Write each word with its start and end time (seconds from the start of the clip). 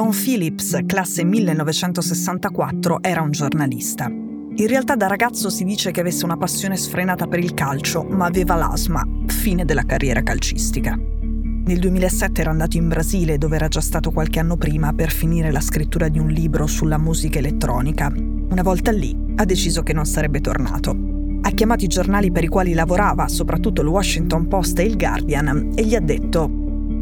Don 0.00 0.12
Phillips, 0.12 0.78
classe 0.86 1.24
1964, 1.24 3.02
era 3.02 3.20
un 3.20 3.32
giornalista. 3.32 4.06
In 4.06 4.66
realtà 4.66 4.96
da 4.96 5.06
ragazzo 5.06 5.50
si 5.50 5.62
dice 5.62 5.90
che 5.90 6.00
avesse 6.00 6.24
una 6.24 6.38
passione 6.38 6.78
sfrenata 6.78 7.26
per 7.26 7.38
il 7.38 7.52
calcio, 7.52 8.02
ma 8.04 8.24
aveva 8.24 8.54
l'asma, 8.54 9.06
fine 9.26 9.66
della 9.66 9.82
carriera 9.82 10.22
calcistica. 10.22 10.98
Nel 10.98 11.78
2007 11.78 12.40
era 12.40 12.48
andato 12.48 12.78
in 12.78 12.88
Brasile, 12.88 13.36
dove 13.36 13.56
era 13.56 13.68
già 13.68 13.82
stato 13.82 14.10
qualche 14.10 14.38
anno 14.38 14.56
prima, 14.56 14.94
per 14.94 15.10
finire 15.10 15.52
la 15.52 15.60
scrittura 15.60 16.08
di 16.08 16.18
un 16.18 16.28
libro 16.28 16.66
sulla 16.66 16.96
musica 16.96 17.38
elettronica. 17.38 18.10
Una 18.16 18.62
volta 18.62 18.92
lì, 18.92 19.14
ha 19.36 19.44
deciso 19.44 19.82
che 19.82 19.92
non 19.92 20.06
sarebbe 20.06 20.40
tornato. 20.40 20.96
Ha 21.42 21.50
chiamato 21.50 21.84
i 21.84 21.88
giornali 21.88 22.32
per 22.32 22.44
i 22.44 22.48
quali 22.48 22.72
lavorava, 22.72 23.28
soprattutto 23.28 23.82
il 23.82 23.88
Washington 23.88 24.48
Post 24.48 24.78
e 24.78 24.84
il 24.84 24.96
Guardian, 24.96 25.72
e 25.74 25.84
gli 25.84 25.94
ha 25.94 26.00
detto: 26.00 26.50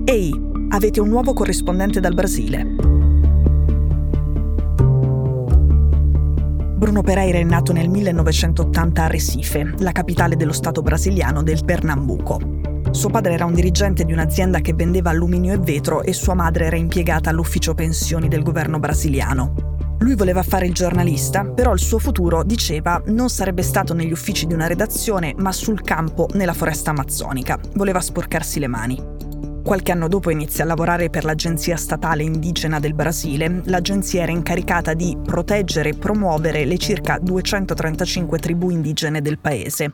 Ehi, 0.05 0.48
avete 0.71 1.01
un 1.01 1.09
nuovo 1.09 1.33
corrispondente 1.33 2.01
dal 2.01 2.15
Brasile. 2.15 2.65
Bruno 6.77 7.03
Pereira 7.03 7.39
è 7.39 7.43
nato 7.43 7.73
nel 7.73 7.89
1980 7.89 9.03
a 9.03 9.07
Recife, 9.07 9.75
la 9.79 9.93
capitale 9.93 10.37
dello 10.37 10.53
stato 10.53 10.83
brasiliano 10.83 11.43
del 11.43 11.65
Pernambuco. 11.65 12.41
Suo 12.91 13.11
padre 13.11 13.33
era 13.35 13.45
un 13.45 13.55
dirigente 13.55 14.05
di 14.05 14.13
un'azienda 14.13 14.61
che 14.61 14.75
vendeva 14.75 15.11
alluminio 15.11 15.53
e 15.53 15.59
vetro 15.59 16.03
e 16.03 16.13
sua 16.13 16.35
madre 16.35 16.67
era 16.67 16.77
impiegata 16.77 17.31
all'ufficio 17.31 17.75
pensioni 17.75 18.29
del 18.29 18.43
governo 18.43 18.79
brasiliano. 18.79 19.77
Lui 19.99 20.15
voleva 20.15 20.43
fare 20.43 20.67
il 20.67 20.73
giornalista, 20.73 21.45
però 21.45 21.73
il 21.73 21.81
suo 21.81 21.99
futuro, 21.99 22.45
diceva, 22.45 23.03
non 23.07 23.29
sarebbe 23.29 23.63
stato 23.63 23.95
negli 23.95 24.13
uffici 24.13 24.47
di 24.47 24.55
una 24.55 24.69
redazione, 24.69 25.35
ma 25.37 25.51
sul 25.51 25.83
campo 25.83 26.29
nella 26.35 26.55
foresta 26.55 26.91
amazzonica. 26.91 27.59
Voleva 27.75 28.01
sporcarsi 28.01 28.61
le 28.61 28.69
mani. 28.69 29.18
Qualche 29.69 29.93
anno 29.93 30.09
dopo 30.09 30.31
inizia 30.31 30.65
a 30.65 30.67
lavorare 30.67 31.11
per 31.11 31.25
l'Agenzia 31.25 31.77
Statale 31.77 32.23
Indigena 32.23 32.81
del 32.81 32.95
Brasile. 32.95 33.61
L'agenzia 33.67 34.23
era 34.23 34.33
incaricata 34.33 34.95
di 34.95 35.15
proteggere 35.23 35.91
e 35.91 35.95
promuovere 35.95 36.65
le 36.65 36.79
circa 36.79 37.19
235 37.21 38.39
tribù 38.39 38.71
indigene 38.71 39.21
del 39.21 39.39
paese. 39.39 39.93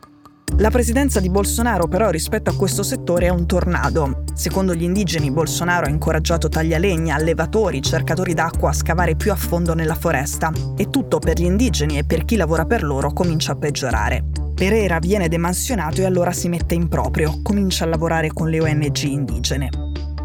La 0.59 0.69
presidenza 0.69 1.19
di 1.19 1.29
Bolsonaro 1.29 1.89
però 1.89 2.09
rispetto 2.09 2.49
a 2.49 2.55
questo 2.55 2.83
settore 2.83 3.25
è 3.25 3.29
un 3.29 3.45
tornado. 3.45 4.23
Secondo 4.33 4.73
gli 4.73 4.83
indigeni 4.83 5.29
Bolsonaro 5.29 5.87
ha 5.87 5.89
incoraggiato 5.89 6.47
taglialegna, 6.47 7.15
allevatori, 7.15 7.81
cercatori 7.81 8.33
d'acqua 8.33 8.69
a 8.69 8.73
scavare 8.73 9.17
più 9.17 9.33
a 9.33 9.35
fondo 9.35 9.73
nella 9.73 9.95
foresta 9.95 10.53
e 10.77 10.89
tutto 10.89 11.19
per 11.19 11.37
gli 11.37 11.43
indigeni 11.43 11.97
e 11.97 12.05
per 12.05 12.23
chi 12.23 12.37
lavora 12.37 12.63
per 12.63 12.81
loro 12.81 13.11
comincia 13.11 13.51
a 13.51 13.55
peggiorare. 13.57 14.44
Pereira 14.55 14.99
viene 14.99 15.27
demansionato 15.27 15.99
e 15.99 16.05
allora 16.05 16.31
si 16.31 16.47
mette 16.47 16.75
in 16.75 16.87
proprio, 16.87 17.41
comincia 17.41 17.83
a 17.83 17.89
lavorare 17.89 18.31
con 18.31 18.49
le 18.49 18.61
ONG 18.61 19.03
indigene. 19.03 19.69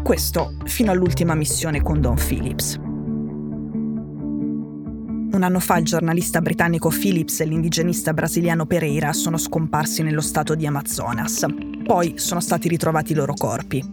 Questo 0.01 0.53
fino 0.63 0.89
all'ultima 0.89 1.35
missione 1.35 1.81
con 1.81 1.99
Don 1.99 2.15
Phillips. 2.15 2.79
Un 5.33 5.43
anno 5.43 5.59
fa 5.59 5.77
il 5.77 5.83
giornalista 5.83 6.39
britannico 6.39 6.87
Phillips 6.87 7.41
e 7.41 7.45
l'indigenista 7.45 8.13
brasiliano 8.13 8.65
Pereira 8.65 9.11
sono 9.11 9.37
scomparsi 9.37 10.01
nello 10.01 10.21
stato 10.21 10.55
di 10.55 10.65
Amazonas. 10.65 11.45
Poi 11.83 12.13
sono 12.15 12.39
stati 12.39 12.69
ritrovati 12.69 13.11
i 13.11 13.15
loro 13.15 13.33
corpi. 13.33 13.83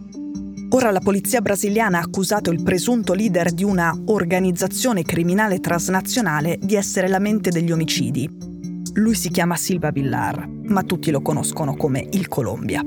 Ora 0.69 0.89
la 0.91 1.01
polizia 1.01 1.41
brasiliana 1.41 1.97
ha 1.97 2.03
accusato 2.03 2.49
il 2.49 2.63
presunto 2.63 3.13
leader 3.13 3.51
di 3.51 3.65
una 3.65 3.93
organizzazione 4.05 5.03
criminale 5.03 5.59
transnazionale 5.59 6.57
di 6.61 6.75
essere 6.75 7.09
la 7.09 7.19
mente 7.19 7.49
degli 7.49 7.73
omicidi. 7.73 8.58
Lui 8.93 9.15
si 9.15 9.29
chiama 9.29 9.55
Silva 9.55 9.91
Villar, 9.91 10.47
ma 10.47 10.83
tutti 10.83 11.11
lo 11.11 11.21
conoscono 11.21 11.75
come 11.75 12.07
il 12.11 12.27
Colombia. 12.27 12.81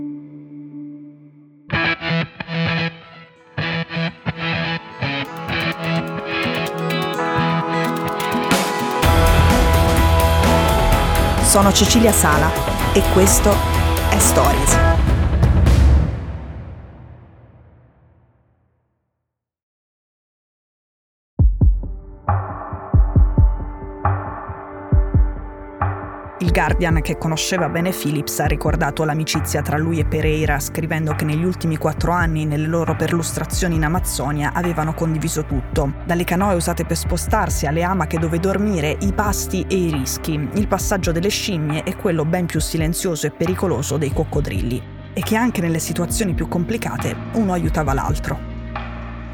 Sono 11.42 11.70
Cecilia 11.72 12.12
Sala 12.12 12.50
e 12.94 13.02
questo 13.12 13.50
è 14.10 14.18
Stories. 14.18 14.91
Guardian, 26.52 27.00
che 27.00 27.16
conosceva 27.16 27.70
bene 27.70 27.92
Phillips, 27.92 28.40
ha 28.40 28.44
ricordato 28.44 29.04
l'amicizia 29.04 29.62
tra 29.62 29.78
lui 29.78 29.98
e 29.98 30.04
Pereira, 30.04 30.60
scrivendo 30.60 31.14
che 31.14 31.24
negli 31.24 31.44
ultimi 31.44 31.78
quattro 31.78 32.12
anni, 32.12 32.44
nelle 32.44 32.66
loro 32.66 32.94
perlustrazioni 32.94 33.76
in 33.76 33.84
Amazzonia, 33.84 34.52
avevano 34.52 34.92
condiviso 34.92 35.46
tutto. 35.46 35.94
Dalle 36.04 36.24
canoe 36.24 36.54
usate 36.54 36.84
per 36.84 36.98
spostarsi, 36.98 37.64
alle 37.64 37.82
amache 37.82 38.18
dove 38.18 38.38
dormire, 38.38 38.98
i 39.00 39.14
pasti 39.14 39.64
e 39.66 39.76
i 39.76 39.92
rischi, 39.92 40.46
il 40.52 40.68
passaggio 40.68 41.10
delle 41.10 41.30
scimmie 41.30 41.84
e 41.84 41.96
quello 41.96 42.26
ben 42.26 42.44
più 42.44 42.60
silenzioso 42.60 43.26
e 43.26 43.30
pericoloso 43.30 43.96
dei 43.96 44.12
coccodrilli. 44.12 44.82
E 45.14 45.22
che 45.22 45.36
anche 45.36 45.62
nelle 45.62 45.78
situazioni 45.78 46.34
più 46.34 46.48
complicate 46.48 47.16
uno 47.32 47.54
aiutava 47.54 47.94
l'altro. 47.94 48.51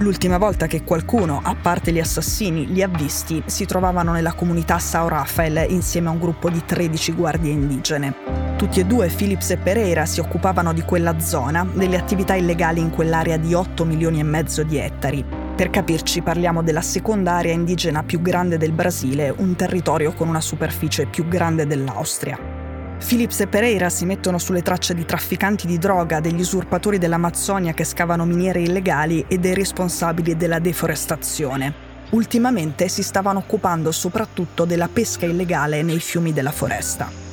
L'ultima 0.00 0.38
volta 0.38 0.68
che 0.68 0.84
qualcuno, 0.84 1.40
a 1.42 1.56
parte 1.60 1.90
gli 1.90 1.98
assassini, 1.98 2.68
li 2.68 2.84
ha 2.84 2.88
visti, 2.88 3.42
si 3.46 3.66
trovavano 3.66 4.12
nella 4.12 4.32
comunità 4.32 4.78
Sao 4.78 5.08
Rafael 5.08 5.66
insieme 5.70 6.06
a 6.06 6.12
un 6.12 6.20
gruppo 6.20 6.50
di 6.50 6.62
13 6.64 7.12
guardie 7.12 7.50
indigene. 7.50 8.14
Tutti 8.56 8.78
e 8.78 8.84
due, 8.84 9.08
Phillips 9.08 9.50
e 9.50 9.56
Pereira, 9.56 10.06
si 10.06 10.20
occupavano 10.20 10.72
di 10.72 10.82
quella 10.82 11.18
zona, 11.18 11.66
delle 11.72 11.96
attività 11.96 12.36
illegali 12.36 12.80
in 12.80 12.90
quell'area 12.90 13.38
di 13.38 13.54
8 13.54 13.84
milioni 13.84 14.20
e 14.20 14.24
mezzo 14.24 14.62
di 14.62 14.78
ettari. 14.78 15.24
Per 15.56 15.68
capirci, 15.68 16.22
parliamo 16.22 16.62
della 16.62 16.82
seconda 16.82 17.32
area 17.32 17.52
indigena 17.52 18.04
più 18.04 18.22
grande 18.22 18.56
del 18.56 18.70
Brasile, 18.70 19.34
un 19.36 19.56
territorio 19.56 20.12
con 20.12 20.28
una 20.28 20.40
superficie 20.40 21.06
più 21.06 21.26
grande 21.26 21.66
dell'Austria. 21.66 22.57
Phillips 23.04 23.40
e 23.40 23.46
Pereira 23.46 23.88
si 23.88 24.04
mettono 24.04 24.38
sulle 24.38 24.62
tracce 24.62 24.94
di 24.94 25.04
trafficanti 25.04 25.66
di 25.66 25.78
droga, 25.78 26.20
degli 26.20 26.40
usurpatori 26.40 26.98
dell'Amazzonia 26.98 27.72
che 27.72 27.84
scavano 27.84 28.24
miniere 28.24 28.60
illegali 28.60 29.24
e 29.28 29.38
dei 29.38 29.54
responsabili 29.54 30.36
della 30.36 30.58
deforestazione. 30.58 31.86
Ultimamente 32.10 32.88
si 32.88 33.02
stavano 33.02 33.38
occupando 33.38 33.92
soprattutto 33.92 34.64
della 34.64 34.88
pesca 34.88 35.26
illegale 35.26 35.82
nei 35.82 36.00
fiumi 36.00 36.32
della 36.32 36.52
foresta. 36.52 37.27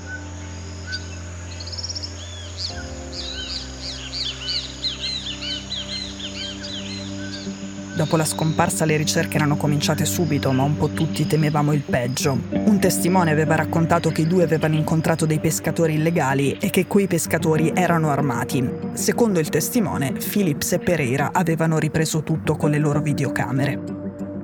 Dopo 7.96 8.18
la 8.18 8.26
scomparsa 8.26 8.84
le 8.84 8.98
ricerche 8.98 9.38
erano 9.38 9.56
cominciate 9.56 10.04
subito, 10.04 10.52
ma 10.52 10.64
un 10.64 10.76
po' 10.76 10.90
tutti 10.90 11.26
temevamo 11.26 11.72
il 11.72 11.80
peggio. 11.80 12.38
Un 12.52 12.78
testimone 12.78 13.32
aveva 13.32 13.56
raccontato 13.56 14.10
che 14.10 14.24
i 14.24 14.28
due 14.28 14.44
avevano 14.44 14.76
incontrato 14.76 15.26
dei 15.26 15.40
pescatori 15.40 15.94
illegali 15.94 16.58
e 16.60 16.70
che 16.70 16.88
quei 16.88 17.08
pescatori 17.08 17.72
erano 17.74 18.10
armati. 18.10 18.70
Secondo 18.92 19.40
il 19.40 19.48
testimone, 19.48 20.12
Phillips 20.12 20.74
e 20.74 20.80
Pereira 20.80 21.30
avevano 21.32 21.80
ripreso 21.80 22.22
tutto 22.22 22.58
con 22.58 22.70
le 22.70 22.80
loro 22.80 23.00
videocamere. 23.00 23.82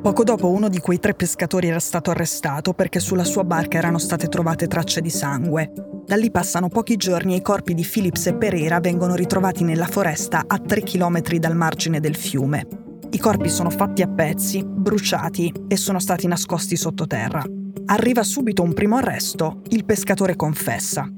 Poco 0.01 0.23
dopo 0.23 0.49
uno 0.49 0.69
di 0.69 0.79
quei 0.79 0.99
tre 0.99 1.13
pescatori 1.13 1.67
era 1.67 1.79
stato 1.79 2.09
arrestato 2.09 2.71
perché 2.71 3.01
sulla 3.01 3.25
sua 3.25 3.43
barca 3.43 3.77
erano 3.77 3.97
state 3.97 4.29
trovate 4.29 4.67
tracce 4.67 5.01
di 5.01 5.09
sangue. 5.09 5.73
Da 6.05 6.15
lì 6.15 6.31
passano 6.31 6.69
pochi 6.69 6.95
giorni 6.95 7.33
e 7.33 7.37
i 7.37 7.41
corpi 7.41 7.73
di 7.73 7.85
Phillips 7.85 8.27
e 8.27 8.33
Pereira 8.33 8.79
vengono 8.79 9.13
ritrovati 9.13 9.65
nella 9.65 9.87
foresta 9.87 10.45
a 10.47 10.57
3 10.57 10.83
km 10.83 11.21
dal 11.37 11.55
margine 11.55 11.99
del 11.99 12.15
fiume. 12.15 12.80
I 13.13 13.17
corpi 13.17 13.49
sono 13.49 13.69
fatti 13.69 14.01
a 14.01 14.07
pezzi, 14.07 14.63
bruciati 14.65 15.51
e 15.67 15.75
sono 15.75 15.99
stati 15.99 16.27
nascosti 16.27 16.77
sottoterra. 16.77 17.43
Arriva 17.87 18.23
subito 18.23 18.63
un 18.63 18.73
primo 18.73 18.95
arresto, 18.95 19.61
il 19.69 19.83
pescatore 19.83 20.37
confessa. 20.37 21.11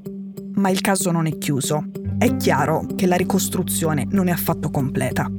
Ma 0.55 0.69
il 0.71 0.81
caso 0.81 1.11
non 1.11 1.27
è 1.27 1.37
chiuso. 1.37 1.85
È 2.17 2.35
chiaro 2.35 2.87
che 2.95 3.05
la 3.05 3.15
ricostruzione 3.15 4.07
non 4.09 4.27
è 4.27 4.31
affatto 4.31 4.71
completa. 4.71 5.29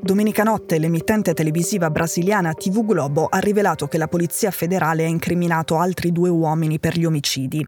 Domenica 0.00 0.44
notte 0.44 0.78
l'emittente 0.78 1.34
televisiva 1.34 1.90
brasiliana 1.90 2.52
TV 2.52 2.84
Globo 2.84 3.26
ha 3.26 3.38
rivelato 3.38 3.88
che 3.88 3.98
la 3.98 4.06
Polizia 4.06 4.52
federale 4.52 5.04
ha 5.04 5.08
incriminato 5.08 5.78
altri 5.78 6.12
due 6.12 6.28
uomini 6.28 6.78
per 6.78 6.96
gli 6.96 7.06
omicidi. 7.06 7.64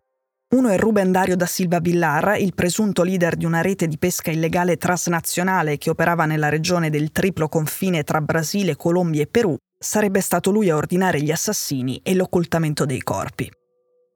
Uno 0.49 0.69
è 0.69 0.79
Ruben 0.79 1.11
Dario 1.11 1.35
da 1.35 1.45
Silva 1.45 1.81
Villar, 1.81 2.37
il 2.39 2.55
presunto 2.55 3.03
leader 3.03 3.35
di 3.35 3.45
una 3.45 3.63
rete 3.63 3.89
di 3.89 3.99
pesca 3.99 4.31
illegale 4.31 4.77
transnazionale 4.77 5.77
che 5.77 5.91
operava 5.91 6.25
nella 6.25 6.49
regione 6.49 6.89
del 6.89 7.11
triplo 7.11 7.49
confine 7.49 8.05
tra 8.05 8.21
Brasile, 8.21 8.77
Colombia 8.77 9.23
e 9.23 9.27
Perù. 9.27 9.57
Sarebbe 9.77 10.21
stato 10.21 10.53
lui 10.53 10.71
a 10.71 10.77
ordinare 10.77 11.21
gli 11.21 11.33
assassini 11.33 12.01
e 12.01 12.15
l'occultamento 12.15 12.85
dei 12.85 13.03
corpi. 13.03 13.51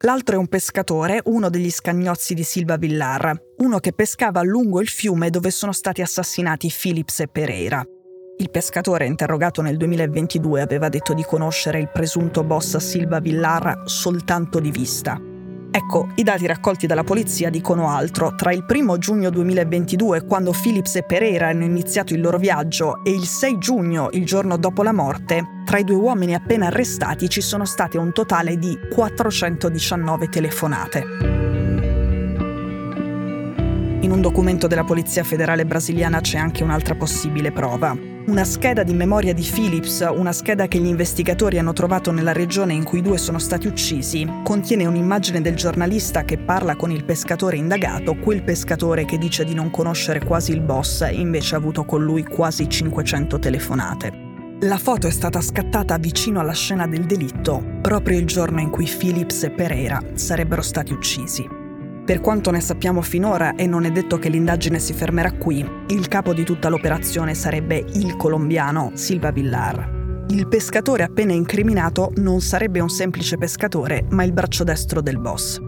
L'altro 0.04 0.36
è 0.36 0.38
un 0.38 0.46
pescatore, 0.46 1.20
uno 1.24 1.50
degli 1.50 1.70
scagnozzi 1.70 2.34
di 2.34 2.44
Silva 2.44 2.76
Villar, 2.76 3.36
uno 3.58 3.80
che 3.80 3.92
pescava 3.92 4.40
lungo 4.42 4.80
il 4.80 4.88
fiume 4.88 5.30
dove 5.30 5.50
sono 5.50 5.72
stati 5.72 6.00
assassinati 6.00 6.72
Phillips 6.72 7.20
e 7.20 7.26
Pereira. 7.26 7.84
Il 8.38 8.50
pescatore, 8.50 9.04
interrogato 9.04 9.62
nel 9.62 9.76
2022, 9.76 10.60
aveva 10.60 10.88
detto 10.88 11.12
di 11.12 11.24
conoscere 11.24 11.80
il 11.80 11.90
presunto 11.92 12.44
boss 12.44 12.76
Silva 12.76 13.18
Villar 13.18 13.82
soltanto 13.86 14.60
di 14.60 14.70
vista. 14.70 15.20
Ecco, 15.72 16.08
i 16.16 16.24
dati 16.24 16.46
raccolti 16.46 16.88
dalla 16.88 17.04
polizia 17.04 17.48
dicono 17.48 17.88
altro. 17.88 18.34
Tra 18.34 18.52
il 18.52 18.64
1 18.68 18.98
giugno 18.98 19.30
2022, 19.30 20.24
quando 20.24 20.50
Phillips 20.50 20.96
e 20.96 21.04
Pereira 21.04 21.46
hanno 21.48 21.62
iniziato 21.62 22.12
il 22.12 22.20
loro 22.20 22.38
viaggio, 22.38 23.04
e 23.04 23.12
il 23.12 23.24
6 23.24 23.58
giugno, 23.58 24.08
il 24.12 24.24
giorno 24.24 24.56
dopo 24.56 24.82
la 24.82 24.92
morte, 24.92 25.62
tra 25.64 25.78
i 25.78 25.84
due 25.84 25.94
uomini 25.94 26.34
appena 26.34 26.66
arrestati 26.66 27.28
ci 27.28 27.40
sono 27.40 27.64
state 27.64 27.98
un 27.98 28.12
totale 28.12 28.56
di 28.56 28.76
419 28.92 30.28
telefonate. 30.28 31.06
In 34.00 34.10
un 34.10 34.20
documento 34.20 34.66
della 34.66 34.82
Polizia 34.82 35.22
Federale 35.22 35.64
brasiliana 35.66 36.20
c'è 36.20 36.38
anche 36.38 36.64
un'altra 36.64 36.96
possibile 36.96 37.52
prova. 37.52 38.19
Una 38.30 38.44
scheda 38.44 38.84
di 38.84 38.94
memoria 38.94 39.34
di 39.34 39.42
Phillips, 39.42 40.08
una 40.08 40.30
scheda 40.30 40.68
che 40.68 40.78
gli 40.78 40.86
investigatori 40.86 41.58
hanno 41.58 41.72
trovato 41.72 42.12
nella 42.12 42.30
regione 42.30 42.72
in 42.72 42.84
cui 42.84 43.00
i 43.00 43.02
due 43.02 43.18
sono 43.18 43.40
stati 43.40 43.66
uccisi, 43.66 44.24
contiene 44.44 44.86
un'immagine 44.86 45.40
del 45.40 45.56
giornalista 45.56 46.22
che 46.22 46.38
parla 46.38 46.76
con 46.76 46.92
il 46.92 47.04
pescatore 47.04 47.56
indagato, 47.56 48.14
quel 48.14 48.44
pescatore 48.44 49.04
che 49.04 49.18
dice 49.18 49.44
di 49.44 49.52
non 49.52 49.72
conoscere 49.72 50.24
quasi 50.24 50.52
il 50.52 50.60
boss 50.60 51.00
e 51.00 51.14
invece 51.14 51.56
ha 51.56 51.58
avuto 51.58 51.84
con 51.84 52.04
lui 52.04 52.22
quasi 52.22 52.68
500 52.68 53.36
telefonate. 53.40 54.12
La 54.60 54.78
foto 54.78 55.08
è 55.08 55.10
stata 55.10 55.40
scattata 55.40 55.98
vicino 55.98 56.38
alla 56.38 56.54
scena 56.54 56.86
del 56.86 57.06
delitto, 57.06 57.78
proprio 57.82 58.16
il 58.16 58.26
giorno 58.26 58.60
in 58.60 58.70
cui 58.70 58.86
Phillips 58.86 59.42
e 59.42 59.50
Pereira 59.50 60.00
sarebbero 60.14 60.62
stati 60.62 60.92
uccisi. 60.92 61.59
Per 62.10 62.20
quanto 62.20 62.50
ne 62.50 62.60
sappiamo 62.60 63.02
finora, 63.02 63.54
e 63.54 63.68
non 63.68 63.84
è 63.84 63.92
detto 63.92 64.18
che 64.18 64.28
l'indagine 64.28 64.80
si 64.80 64.92
fermerà 64.92 65.30
qui, 65.30 65.64
il 65.90 66.08
capo 66.08 66.34
di 66.34 66.42
tutta 66.42 66.68
l'operazione 66.68 67.34
sarebbe 67.34 67.84
il 67.92 68.16
colombiano 68.16 68.90
Silva 68.94 69.30
Villar. 69.30 70.24
Il 70.30 70.48
pescatore 70.48 71.04
appena 71.04 71.34
incriminato 71.34 72.10
non 72.16 72.40
sarebbe 72.40 72.80
un 72.80 72.88
semplice 72.88 73.36
pescatore, 73.36 74.06
ma 74.08 74.24
il 74.24 74.32
braccio 74.32 74.64
destro 74.64 75.00
del 75.00 75.20
boss. 75.20 75.60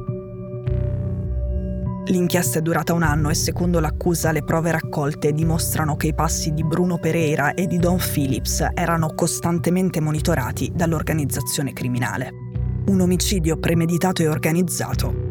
L'inchiesta 2.07 2.59
è 2.59 2.63
durata 2.63 2.93
un 2.93 3.05
anno 3.05 3.31
e 3.31 3.35
secondo 3.35 3.79
l'accusa 3.79 4.33
le 4.33 4.43
prove 4.43 4.73
raccolte 4.73 5.31
dimostrano 5.31 5.95
che 5.95 6.09
i 6.09 6.15
passi 6.15 6.53
di 6.53 6.65
Bruno 6.65 6.99
Pereira 6.99 7.55
e 7.55 7.69
di 7.69 7.79
Don 7.79 7.99
Phillips 7.99 8.67
erano 8.75 9.15
costantemente 9.15 10.01
monitorati 10.01 10.73
dall'organizzazione 10.75 11.73
criminale. 11.73 12.31
Un 12.87 13.01
omicidio 13.01 13.59
premeditato 13.59 14.23
e 14.23 14.27
organizzato 14.27 15.31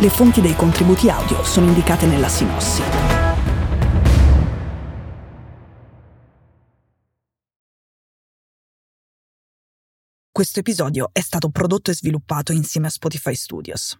Le 0.00 0.08
fonti 0.08 0.40
dei 0.40 0.56
contributi 0.56 1.10
audio 1.10 1.44
sono 1.44 1.66
indicate 1.66 2.06
nella 2.06 2.28
sinossi. 2.28 2.80
Questo 10.32 10.60
episodio 10.60 11.10
è 11.12 11.20
stato 11.20 11.50
prodotto 11.50 11.90
e 11.90 11.94
sviluppato 11.94 12.52
insieme 12.52 12.86
a 12.86 12.90
Spotify 12.90 13.34
Studios. 13.34 13.94